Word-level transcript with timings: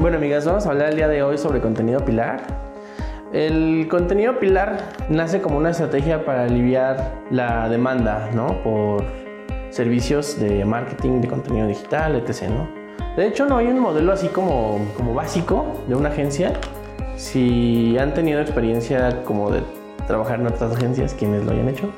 Bueno, 0.00 0.16
amigas, 0.16 0.46
vamos 0.46 0.64
a 0.64 0.70
hablar 0.70 0.88
el 0.88 0.96
día 0.96 1.08
de 1.08 1.22
hoy 1.22 1.36
sobre 1.36 1.60
contenido 1.60 2.02
pilar. 2.02 2.40
El 3.34 3.86
contenido 3.90 4.38
pilar 4.38 4.78
nace 5.10 5.42
como 5.42 5.58
una 5.58 5.68
estrategia 5.70 6.24
para 6.24 6.44
aliviar 6.44 7.20
la 7.30 7.68
demanda, 7.68 8.30
¿no? 8.32 8.62
Por 8.62 9.04
servicios 9.68 10.40
de 10.40 10.64
marketing, 10.64 11.20
de 11.20 11.28
contenido 11.28 11.66
digital, 11.66 12.16
etc., 12.16 12.48
¿no? 12.48 12.66
De 13.14 13.26
hecho, 13.26 13.44
no 13.44 13.58
hay 13.58 13.66
un 13.66 13.78
modelo 13.78 14.10
así 14.10 14.28
como, 14.28 14.80
como 14.96 15.12
básico 15.12 15.66
de 15.86 15.94
una 15.94 16.08
agencia. 16.08 16.54
Si 17.16 17.98
han 17.98 18.14
tenido 18.14 18.40
experiencia 18.40 19.22
como 19.24 19.50
de 19.50 19.60
trabajar 20.06 20.40
en 20.40 20.46
otras 20.46 20.74
agencias, 20.74 21.12
quienes 21.12 21.44
lo 21.44 21.52
hayan 21.52 21.68
hecho, 21.68 21.90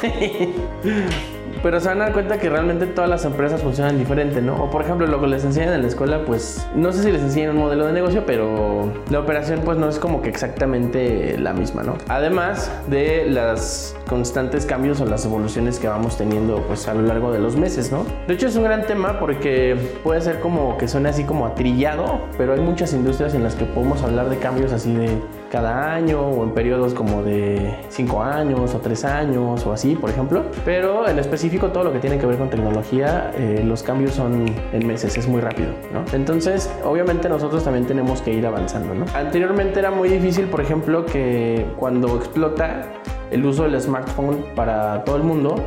pero 1.62 1.80
se 1.80 1.88
van 1.88 2.00
a 2.00 2.04
dar 2.04 2.12
cuenta 2.12 2.38
que 2.38 2.48
realmente 2.48 2.86
todas 2.86 3.10
las 3.10 3.24
empresas 3.24 3.62
funcionan 3.62 3.98
diferente, 3.98 4.40
¿no? 4.42 4.56
O 4.56 4.70
por 4.70 4.82
ejemplo, 4.82 5.06
lo 5.06 5.20
que 5.20 5.26
les 5.26 5.44
enseñan 5.44 5.74
en 5.74 5.82
la 5.82 5.88
escuela, 5.88 6.24
pues 6.24 6.66
no 6.74 6.92
sé 6.92 7.02
si 7.02 7.12
les 7.12 7.22
enseñan 7.22 7.50
un 7.50 7.58
modelo 7.58 7.86
de 7.86 7.92
negocio, 7.92 8.24
pero 8.26 8.92
la 9.10 9.20
operación 9.20 9.60
pues 9.64 9.78
no 9.78 9.88
es 9.88 9.98
como 9.98 10.22
que 10.22 10.28
exactamente 10.28 11.36
la 11.38 11.52
misma, 11.52 11.82
¿no? 11.82 11.96
Además 12.08 12.70
de 12.88 13.26
los 13.26 13.94
constantes 14.08 14.66
cambios 14.66 15.00
o 15.00 15.06
las 15.06 15.24
evoluciones 15.24 15.78
que 15.78 15.88
vamos 15.88 16.16
teniendo 16.16 16.62
pues 16.62 16.88
a 16.88 16.94
lo 16.94 17.02
largo 17.02 17.32
de 17.32 17.38
los 17.38 17.56
meses, 17.56 17.92
¿no? 17.92 18.04
De 18.26 18.34
hecho 18.34 18.46
es 18.46 18.56
un 18.56 18.64
gran 18.64 18.86
tema 18.86 19.18
porque 19.18 19.76
puede 20.02 20.20
ser 20.20 20.40
como 20.40 20.78
que 20.78 20.88
suene 20.88 21.08
así 21.08 21.24
como 21.24 21.46
atrillado, 21.46 22.20
pero 22.36 22.54
hay 22.54 22.60
muchas 22.60 22.92
industrias 22.92 23.34
en 23.34 23.42
las 23.42 23.54
que 23.54 23.64
podemos 23.64 24.02
hablar 24.02 24.28
de 24.28 24.38
cambios 24.38 24.72
así 24.72 24.92
de 24.94 25.10
cada 25.50 25.94
año 25.94 26.20
o 26.20 26.44
en 26.44 26.50
periodos 26.50 26.94
como 26.94 27.22
de 27.22 27.74
5 27.88 28.22
años 28.22 28.74
o 28.74 28.78
3 28.78 29.04
años 29.04 29.66
o 29.66 29.72
así, 29.72 29.94
por 29.94 30.10
ejemplo. 30.10 30.44
Pero 30.64 31.08
en 31.08 31.18
específico 31.18 31.68
todo 31.68 31.84
lo 31.84 31.92
que 31.92 31.98
tiene 31.98 32.18
que 32.18 32.26
ver 32.26 32.38
con 32.38 32.50
tecnología, 32.50 33.30
eh, 33.36 33.62
los 33.64 33.82
cambios 33.82 34.12
son 34.12 34.46
en 34.72 34.86
meses, 34.86 35.16
es 35.16 35.26
muy 35.26 35.40
rápido. 35.40 35.70
Entonces, 36.12 36.70
obviamente 36.84 37.28
nosotros 37.28 37.64
también 37.64 37.86
tenemos 37.86 38.22
que 38.22 38.32
ir 38.32 38.46
avanzando. 38.46 38.94
Anteriormente 39.14 39.78
era 39.78 39.90
muy 39.90 40.08
difícil, 40.08 40.46
por 40.46 40.60
ejemplo, 40.60 41.04
que 41.04 41.66
cuando 41.76 42.16
explota 42.16 42.86
el 43.30 43.44
uso 43.44 43.64
del 43.64 43.80
smartphone 43.80 44.44
para 44.54 45.04
todo 45.04 45.16
el 45.16 45.22
mundo, 45.22 45.66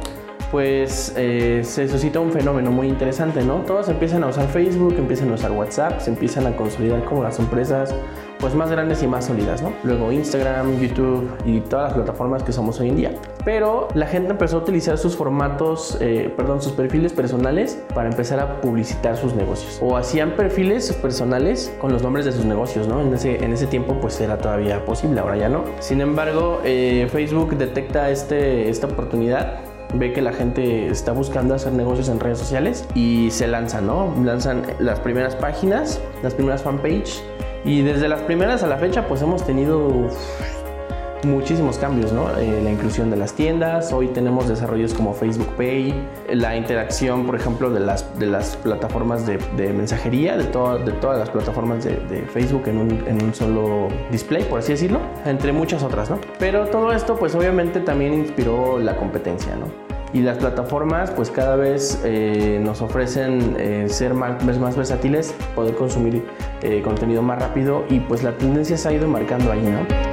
pues 0.52 1.13
eh, 1.16 1.61
se 1.63 1.88
suscita 1.88 2.19
un 2.19 2.31
fenómeno 2.31 2.71
muy 2.71 2.88
interesante, 2.88 3.41
¿no? 3.44 3.61
Todos 3.61 3.88
empiezan 3.88 4.23
a 4.25 4.27
usar 4.27 4.47
Facebook, 4.49 4.95
empiezan 4.97 5.31
a 5.31 5.35
usar 5.35 5.52
WhatsApp, 5.52 6.02
se 6.02 6.09
empiezan 6.09 6.45
a 6.45 6.55
consolidar 6.58 7.05
como 7.05 7.23
las 7.23 7.39
empresas 7.39 7.95
pues 8.41 8.55
más 8.55 8.71
grandes 8.71 9.02
y 9.03 9.08
más 9.08 9.25
sólidas, 9.25 9.61
¿no? 9.61 9.71
Luego 9.83 10.11
Instagram, 10.11 10.80
YouTube 10.80 11.30
y 11.45 11.61
todas 11.61 11.89
las 11.89 11.93
plataformas 11.93 12.43
que 12.43 12.52
somos 12.52 12.80
hoy 12.80 12.89
en 12.89 12.95
día. 12.97 13.11
Pero 13.45 13.88
la 13.93 14.08
gente 14.08 14.31
empezó 14.31 14.58
a 14.58 14.59
utilizar 14.61 14.97
sus 14.97 15.16
formatos, 15.16 15.97
eh, 16.02 16.33
perdón, 16.35 16.61
sus 16.61 16.73
perfiles 16.73 17.13
personales 17.13 17.81
para 17.93 18.09
empezar 18.09 18.39
a 18.39 18.59
publicitar 18.59 19.15
sus 19.15 19.36
negocios. 19.36 19.80
O 19.81 19.95
hacían 19.95 20.31
perfiles 20.31 20.91
personales 20.93 21.71
con 21.80 21.93
los 21.93 22.02
nombres 22.02 22.25
de 22.25 22.31
sus 22.31 22.43
negocios, 22.43 22.88
¿no? 22.88 23.02
En 23.02 23.13
ese, 23.13 23.43
en 23.43 23.53
ese 23.53 23.67
tiempo 23.67 23.97
pues 24.02 24.19
era 24.19 24.39
todavía 24.39 24.83
posible, 24.86 25.19
ahora 25.19 25.38
ya 25.38 25.47
no. 25.47 25.63
Sin 25.80 26.02
embargo, 26.02 26.61
eh, 26.65 27.08
Facebook 27.11 27.55
detecta 27.58 28.09
este, 28.09 28.69
esta 28.69 28.88
oportunidad 28.88 29.70
ve 29.94 30.14
que 30.14 30.22
la 30.22 30.34
gente 30.34 30.88
está 30.88 31.11
buscando 31.11 31.53
hacer 31.53 31.73
negocios 31.73 32.09
en 32.09 32.20
redes 32.20 32.39
sociales 32.39 32.86
y 32.95 33.30
se 33.31 33.47
lanzan, 33.47 33.88
¿no? 33.88 34.14
Lanzan 34.23 34.64
las 34.80 35.00
primeras 35.00 35.36
páginas, 35.36 36.02
las 36.23 36.33
primeras 36.33 36.61
fanpage 36.61 37.22
y 37.64 37.81
desde 37.81 38.08
las 38.08 38.22
primeras 38.22 38.64
a 38.64 38.67
la 38.67 38.78
fecha 38.78 39.08
pues 39.08 39.22
hemos 39.22 39.45
tenido 39.45 40.09
muchísimos 41.23 41.78
cambios, 41.78 42.11
¿no? 42.11 42.30
Eh, 42.38 42.61
la 42.64 42.72
inclusión 42.72 43.09
de 43.09 43.17
las 43.17 43.33
tiendas, 43.33 43.94
hoy 43.94 44.08
tenemos 44.08 44.48
desarrollos 44.48 44.94
como 44.94 45.14
Facebook 45.14 45.50
Pay, 45.56 45.94
la 46.33 46.55
interacción, 46.55 47.26
por 47.26 47.36
ejemplo, 47.36 47.70
de 47.70 47.80
las, 47.80 48.17
de 48.17 48.26
las 48.26 48.55
plataformas 48.58 49.26
de, 49.26 49.38
mensajería, 49.73 50.38
de, 50.38 50.45
de 50.45 50.50
todas 50.50 51.20
las 51.20 51.30
plataformas 51.30 51.83
de, 51.83 51.98
de 51.98 52.22
Facebook 52.23 52.64
en 52.67 52.78
un, 52.78 52.92
en 53.08 53.23
un, 53.23 53.33
solo 53.33 53.88
display, 54.11 54.44
por 54.44 54.59
así 54.59 54.72
decirlo, 54.72 55.00
entre 55.26 55.52
muchas 55.52 55.83
otras, 55.83 56.10
¿no? 56.10 56.20
Pero 56.39 56.67
todo 56.67 56.92
esto, 56.92 57.15
pues 57.15 57.36
obviamente 57.36 57.80
también 57.80 58.14
inspiró 58.14 58.80
la 58.80 58.95
competencia, 58.95 59.55
¿no? 59.55 59.90
Y 60.14 60.22
las 60.22 60.38
plataformas 60.38 61.11
pues 61.11 61.30
cada 61.32 61.55
vez 61.55 62.02
eh, 62.04 62.60
nos 62.61 62.82
ofrecen 62.82 63.55
eh, 63.58 63.86
ser 63.89 64.14
más, 64.14 64.44
más, 64.44 64.76
versátiles, 64.76 65.33
poder 65.55 65.76
consumir 65.76 66.23
eh, 66.61 66.82
contenido 66.82 67.22
más 67.22 67.39
rápido 67.39 67.86
y 67.89 67.99
pues 67.99 68.23
la 68.23 68.38
tendencia 68.38 68.77
se 68.77 68.89
ha 68.89 68.94
ido 68.94 69.08
marcando 69.08 69.52
ahí, 69.52 69.61
¿no? 69.61 70.11